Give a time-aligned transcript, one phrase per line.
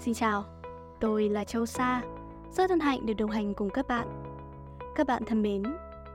[0.00, 0.44] Xin chào,
[1.00, 2.02] tôi là Châu Sa,
[2.52, 4.08] rất hân hạnh được đồng hành cùng các bạn.
[4.94, 5.62] Các bạn thân mến,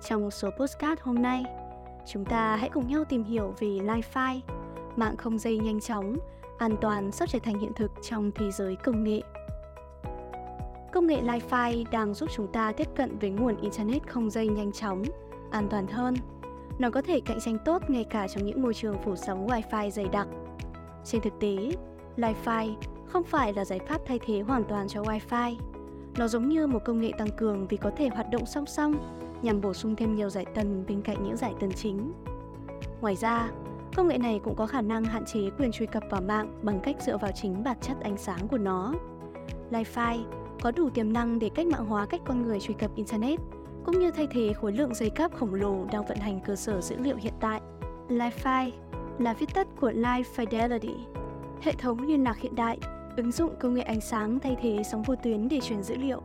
[0.09, 1.43] trong số postcard hôm nay,
[2.07, 4.39] chúng ta hãy cùng nhau tìm hiểu về Li-Fi,
[4.95, 6.17] mạng không dây nhanh chóng,
[6.57, 9.21] an toàn sắp trở thành hiện thực trong thế giới công nghệ.
[10.93, 14.71] Công nghệ Li-Fi đang giúp chúng ta tiếp cận với nguồn Internet không dây nhanh
[14.71, 15.03] chóng,
[15.51, 16.15] an toàn hơn.
[16.79, 19.89] Nó có thể cạnh tranh tốt ngay cả trong những môi trường phủ sóng Wi-Fi
[19.89, 20.27] dày đặc.
[21.03, 21.71] Trên thực tế,
[22.17, 22.75] Li-Fi
[23.15, 25.55] không phải là giải pháp thay thế hoàn toàn cho Wi-Fi.
[26.17, 28.95] Nó giống như một công nghệ tăng cường vì có thể hoạt động song song
[29.41, 32.13] nhằm bổ sung thêm nhiều giải tần bên cạnh những giải tần chính.
[33.01, 33.49] Ngoài ra,
[33.95, 36.79] công nghệ này cũng có khả năng hạn chế quyền truy cập vào mạng bằng
[36.79, 38.93] cách dựa vào chính bản chất ánh sáng của nó.
[39.71, 40.23] Li-Fi
[40.61, 43.39] có đủ tiềm năng để cách mạng hóa cách con người truy cập Internet,
[43.85, 46.81] cũng như thay thế khối lượng dây cáp khổng lồ đang vận hành cơ sở
[46.81, 47.61] dữ liệu hiện tại.
[48.09, 48.71] Li-Fi
[49.19, 50.95] là viết tắt của Live Fidelity,
[51.61, 52.77] hệ thống liên lạc hiện đại
[53.17, 56.21] ứng dụng công nghệ ánh sáng thay thế sóng vô tuyến để truyền dữ liệu.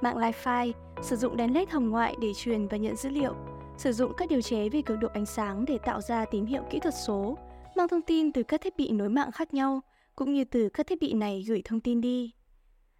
[0.00, 3.34] Mạng Li-Fi sử dụng đèn LED hồng ngoại để truyền và nhận dữ liệu,
[3.78, 6.62] sử dụng các điều chế về cường độ ánh sáng để tạo ra tín hiệu
[6.70, 7.38] kỹ thuật số,
[7.76, 9.80] mang thông tin từ các thiết bị nối mạng khác nhau,
[10.16, 12.32] cũng như từ các thiết bị này gửi thông tin đi.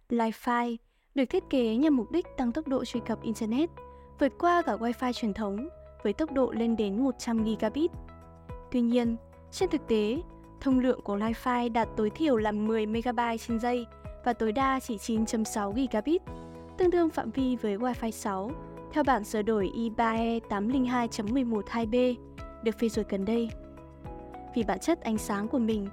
[0.09, 0.77] Li-Fi
[1.15, 3.69] được thiết kế nhằm mục đích tăng tốc độ truy cập Internet,
[4.19, 5.67] vượt qua cả Wi-Fi truyền thống
[6.03, 7.91] với tốc độ lên đến 100 gigabit.
[8.71, 9.15] Tuy nhiên,
[9.51, 10.21] trên thực tế,
[10.61, 13.85] thông lượng của Wi-Fi đạt tối thiểu là 10 MB trên giây
[14.25, 16.21] và tối đa chỉ 9.6 gigabit,
[16.77, 18.51] tương đương phạm vi với Wi-Fi 6
[18.93, 22.15] theo bản sửa đổi I3E 802.112b
[22.63, 23.49] được phê duyệt gần đây.
[24.55, 25.87] Vì bản chất ánh sáng của mình,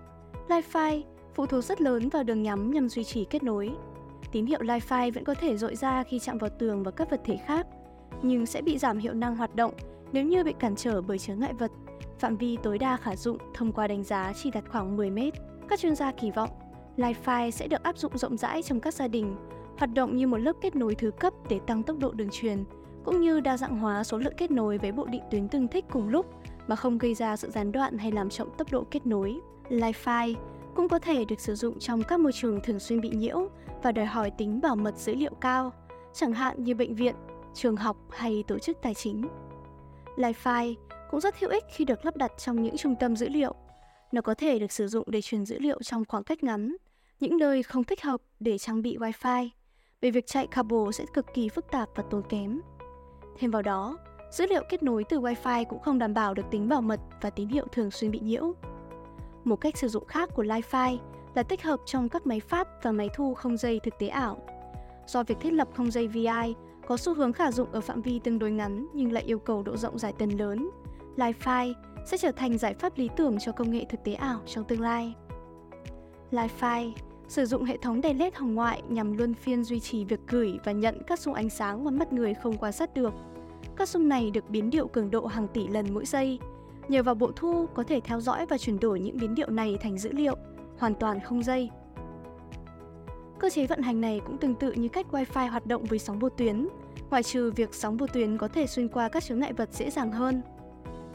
[0.49, 1.03] Wi-Fi
[1.35, 3.71] phụ thuộc rất lớn vào đường nhắm nhằm duy trì kết nối.
[4.33, 7.21] Tín hiệu Wi-Fi vẫn có thể dội ra khi chạm vào tường và các vật
[7.25, 7.67] thể khác,
[8.23, 9.73] nhưng sẽ bị giảm hiệu năng hoạt động
[10.13, 11.71] nếu như bị cản trở bởi chướng ngại vật
[12.19, 15.35] Phạm vi tối đa khả dụng thông qua đánh giá chỉ đạt khoảng 10 mét.
[15.69, 16.51] Các chuyên gia kỳ vọng
[16.97, 19.37] Li-Fi sẽ được áp dụng rộng rãi trong các gia đình,
[19.79, 22.65] hoạt động như một lớp kết nối thứ cấp để tăng tốc độ đường truyền,
[23.05, 25.85] cũng như đa dạng hóa số lượng kết nối với bộ định tuyến tương thích
[25.91, 26.27] cùng lúc
[26.67, 29.41] mà không gây ra sự gián đoạn hay làm chậm tốc độ kết nối.
[29.69, 30.35] Li-Fi
[30.75, 33.49] cũng có thể được sử dụng trong các môi trường thường xuyên bị nhiễu
[33.83, 35.73] và đòi hỏi tính bảo mật dữ liệu cao,
[36.13, 37.15] chẳng hạn như bệnh viện,
[37.55, 39.29] trường học hay tổ chức tài chính.
[40.17, 40.75] Li-Fi
[41.11, 43.55] cũng rất hữu ích khi được lắp đặt trong những trung tâm dữ liệu.
[44.13, 46.77] Nó có thể được sử dụng để truyền dữ liệu trong khoảng cách ngắn,
[47.21, 49.49] những nơi không thích hợp để trang bị Wi-Fi,
[50.01, 52.61] vì việc chạy cable sẽ cực kỳ phức tạp và tốn kém.
[53.39, 53.99] Thêm vào đó,
[54.33, 57.31] dữ liệu kết nối từ Wi-Fi cũng không đảm bảo được tính bảo mật và
[57.31, 58.53] tín hiệu thường xuyên bị nhiễu.
[59.45, 60.99] Một cách sử dụng khác của Li-Fi
[61.35, 64.39] là tích hợp trong các máy phát và máy thu không dây thực tế ảo.
[65.07, 66.55] Do việc thiết lập không dây VI
[66.87, 69.63] có xu hướng khả dụng ở phạm vi tương đối ngắn nhưng lại yêu cầu
[69.63, 70.71] độ rộng giải tần lớn,
[71.19, 71.75] Li-Fi
[72.05, 74.81] sẽ trở thành giải pháp lý tưởng cho công nghệ thực tế ảo trong tương
[74.81, 75.15] lai.
[76.31, 76.93] Li-Fi
[77.29, 80.59] sử dụng hệ thống đèn LED hồng ngoại nhằm luân phiên duy trì việc gửi
[80.65, 83.15] và nhận các xung ánh sáng mà mắt người không quan sát được.
[83.77, 86.39] Các xung này được biến điệu cường độ hàng tỷ lần mỗi giây.
[86.89, 89.77] Nhờ vào bộ thu có thể theo dõi và chuyển đổi những biến điệu này
[89.81, 90.35] thành dữ liệu,
[90.79, 91.71] hoàn toàn không dây.
[93.39, 96.19] Cơ chế vận hành này cũng tương tự như cách Wi-Fi hoạt động với sóng
[96.19, 96.69] vô tuyến,
[97.11, 99.91] ngoại trừ việc sóng vô tuyến có thể xuyên qua các chướng ngại vật dễ
[99.91, 100.43] dàng hơn.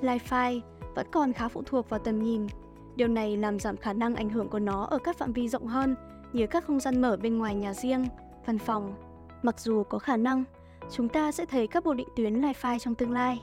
[0.03, 0.62] Li-Fi
[0.96, 2.47] vẫn còn khá phụ thuộc vào tầm nhìn.
[2.96, 5.68] Điều này làm giảm khả năng ảnh hưởng của nó ở các phạm vi rộng
[5.68, 5.96] hơn
[6.34, 8.06] như các không gian mở bên ngoài nhà riêng,
[8.46, 8.94] văn phòng.
[9.42, 10.44] Mặc dù có khả năng,
[10.92, 13.42] chúng ta sẽ thấy các bộ định tuyến Li-Fi trong tương lai,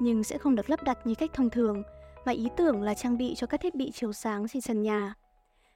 [0.00, 1.82] nhưng sẽ không được lắp đặt như cách thông thường,
[2.26, 5.14] mà ý tưởng là trang bị cho các thiết bị chiếu sáng trên sân nhà.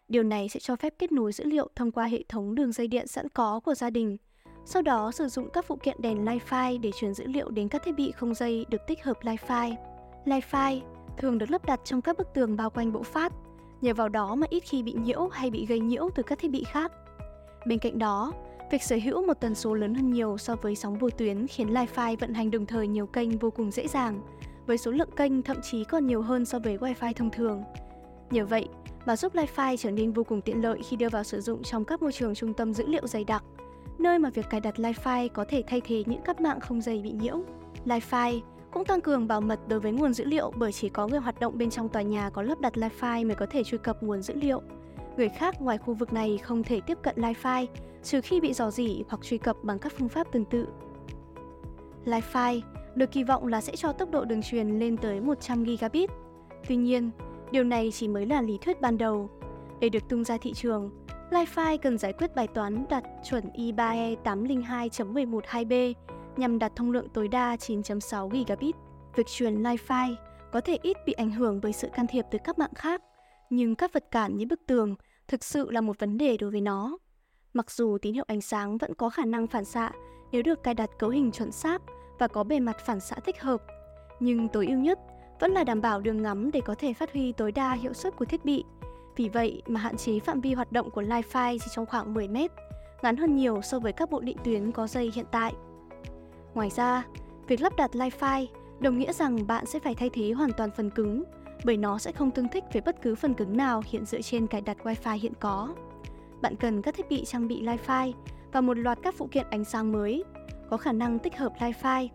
[0.08, 2.88] Điều này sẽ cho phép kết nối dữ liệu thông qua hệ thống đường dây
[2.88, 4.16] điện sẵn có của gia đình,
[4.64, 7.82] sau đó sử dụng các phụ kiện đèn Li-Fi để truyền dữ liệu đến các
[7.84, 9.74] thiết bị không dây được tích hợp Li-Fi.
[10.24, 10.80] Li-Fi
[11.16, 13.32] thường được lắp đặt trong các bức tường bao quanh bộ phát,
[13.80, 16.50] nhờ vào đó mà ít khi bị nhiễu hay bị gây nhiễu từ các thiết
[16.50, 16.92] bị khác.
[17.66, 18.32] Bên cạnh đó,
[18.70, 21.74] việc sở hữu một tần số lớn hơn nhiều so với sóng vô tuyến khiến
[21.74, 24.20] Li-Fi vận hành đồng thời nhiều kênh vô cùng dễ dàng,
[24.66, 27.62] với số lượng kênh thậm chí còn nhiều hơn so với Wi-Fi thông thường.
[28.30, 28.68] Nhờ vậy,
[29.06, 31.84] mà giúp Li-Fi trở nên vô cùng tiện lợi khi đưa vào sử dụng trong
[31.84, 33.44] các môi trường trung tâm dữ liệu dày đặc,
[33.98, 37.00] nơi mà việc cài đặt Li-Fi có thể thay thế những cáp mạng không dây
[37.02, 37.42] bị nhiễu.
[37.84, 38.40] Li-Fi
[38.74, 41.40] cũng tăng cường bảo mật đối với nguồn dữ liệu bởi chỉ có người hoạt
[41.40, 44.22] động bên trong tòa nhà có lắp đặt Li-Fi mới có thể truy cập nguồn
[44.22, 44.62] dữ liệu.
[45.16, 47.66] Người khác ngoài khu vực này không thể tiếp cận Li-Fi
[48.02, 50.66] trừ khi bị dò dỉ hoặc truy cập bằng các phương pháp tương tự.
[52.04, 52.60] Li-Fi
[52.94, 56.10] được kỳ vọng là sẽ cho tốc độ đường truyền lên tới 100 gigabit.
[56.68, 57.10] Tuy nhiên,
[57.50, 59.30] điều này chỉ mới là lý thuyết ban đầu.
[59.80, 60.90] Để được tung ra thị trường,
[61.30, 65.94] Li-Fi cần giải quyết bài toán đạt chuẩn I3E 802.112b
[66.38, 68.76] nhằm đạt thông lượng tối đa 9.6 gigabit.
[69.16, 70.14] Việc truyền Li-Fi
[70.52, 73.02] có thể ít bị ảnh hưởng bởi sự can thiệp từ các mạng khác,
[73.50, 74.94] nhưng các vật cản như bức tường
[75.28, 76.98] thực sự là một vấn đề đối với nó.
[77.52, 79.90] Mặc dù tín hiệu ánh sáng vẫn có khả năng phản xạ
[80.32, 81.82] nếu được cài đặt cấu hình chuẩn xác
[82.18, 83.62] và có bề mặt phản xạ thích hợp,
[84.20, 84.98] nhưng tối ưu nhất
[85.40, 88.16] vẫn là đảm bảo đường ngắm để có thể phát huy tối đa hiệu suất
[88.16, 88.64] của thiết bị.
[89.16, 92.28] Vì vậy mà hạn chế phạm vi hoạt động của Li-Fi chỉ trong khoảng 10
[92.28, 92.50] mét,
[93.02, 95.54] ngắn hơn nhiều so với các bộ định tuyến có dây hiện tại.
[96.54, 97.04] Ngoài ra,
[97.46, 98.46] việc lắp đặt Li-Fi
[98.80, 101.24] đồng nghĩa rằng bạn sẽ phải thay thế hoàn toàn phần cứng
[101.64, 104.46] bởi nó sẽ không tương thích với bất cứ phần cứng nào hiện dựa trên
[104.46, 105.74] cài đặt Wi-Fi hiện có.
[106.40, 108.12] Bạn cần các thiết bị trang bị Li-Fi
[108.52, 110.24] và một loạt các phụ kiện ánh sáng mới
[110.70, 112.08] có khả năng tích hợp Li-Fi.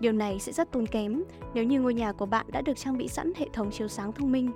[0.00, 1.22] Điều này sẽ rất tốn kém
[1.54, 4.12] nếu như ngôi nhà của bạn đã được trang bị sẵn hệ thống chiếu sáng
[4.12, 4.50] thông minh.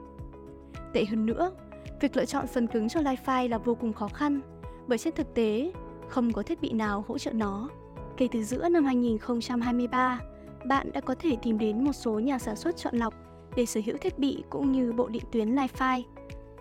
[0.93, 1.53] Tệ hơn nữa,
[2.01, 4.41] việc lựa chọn phần cứng cho Li-Fi là vô cùng khó khăn
[4.87, 5.73] bởi trên thực tế
[6.09, 7.69] không có thiết bị nào hỗ trợ nó.
[8.17, 10.21] Kể từ giữa năm 2023,
[10.65, 13.15] bạn đã có thể tìm đến một số nhà sản xuất chọn lọc
[13.57, 16.03] để sở hữu thiết bị cũng như bộ định tuyến Li-Fi.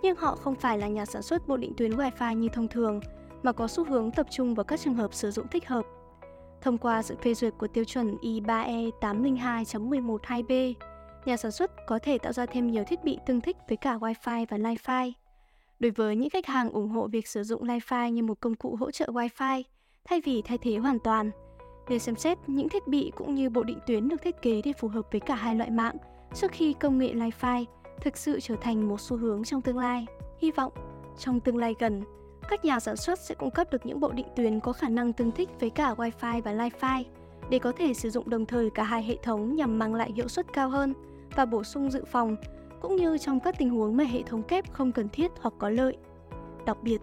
[0.01, 3.00] Nhưng họ không phải là nhà sản xuất bộ định tuyến Wi-Fi như thông thường,
[3.44, 5.86] mà có xu hướng tập trung vào các trường hợp sử dụng thích hợp.
[6.62, 10.74] Thông qua sự phê duyệt của tiêu chuẩn I3E 802.112B,
[11.25, 13.97] nhà sản xuất có thể tạo ra thêm nhiều thiết bị tương thích với cả
[13.97, 15.12] Wi-Fi và Li-Fi.
[15.80, 18.75] Đối với những khách hàng ủng hộ việc sử dụng Li-Fi như một công cụ
[18.80, 19.63] hỗ trợ Wi-Fi,
[20.09, 21.31] thay vì thay thế hoàn toàn,
[21.89, 24.74] để xem xét những thiết bị cũng như bộ định tuyến được thiết kế để
[24.80, 25.95] phù hợp với cả hai loại mạng
[26.33, 27.65] trước khi công nghệ Li-Fi
[28.01, 30.06] thực sự trở thành một xu hướng trong tương lai.
[30.39, 30.74] Hy vọng
[31.18, 32.03] trong tương lai gần,
[32.50, 35.13] các nhà sản xuất sẽ cung cấp được những bộ định tuyến có khả năng
[35.13, 37.04] tương thích với cả Wi-Fi và Li-Fi
[37.50, 40.27] để có thể sử dụng đồng thời cả hai hệ thống nhằm mang lại hiệu
[40.27, 40.94] suất cao hơn
[41.36, 42.36] và bổ sung dự phòng
[42.81, 45.69] cũng như trong các tình huống mà hệ thống kép không cần thiết hoặc có
[45.69, 45.97] lợi.
[46.65, 47.01] Đặc biệt,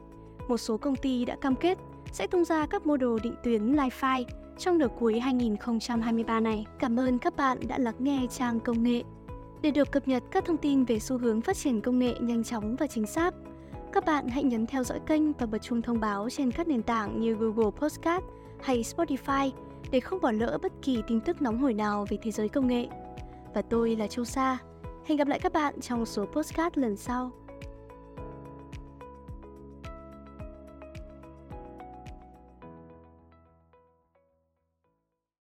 [0.48, 1.78] một số công ty đã cam kết
[2.12, 4.25] sẽ tung ra các mô đồ định tuyến Li-Fi
[4.58, 6.66] trong nửa cuối 2023 này.
[6.78, 9.02] Cảm ơn các bạn đã lắng nghe trang công nghệ.
[9.62, 12.44] Để được cập nhật các thông tin về xu hướng phát triển công nghệ nhanh
[12.44, 13.34] chóng và chính xác,
[13.93, 16.82] các bạn hãy nhấn theo dõi kênh và bật chuông thông báo trên các nền
[16.82, 18.25] tảng như Google Podcast
[18.61, 19.50] hay Spotify
[19.90, 22.66] để không bỏ lỡ bất kỳ tin tức nóng hổi nào về thế giới công
[22.66, 22.87] nghệ.
[23.54, 24.58] Và tôi là Châu Sa.
[25.06, 27.31] Hẹn gặp lại các bạn trong số podcast lần sau.